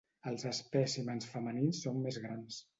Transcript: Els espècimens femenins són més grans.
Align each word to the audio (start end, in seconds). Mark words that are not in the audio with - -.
Els 0.29 0.45
espècimens 0.51 1.29
femenins 1.35 1.85
són 1.87 2.03
més 2.09 2.21
grans. 2.27 2.63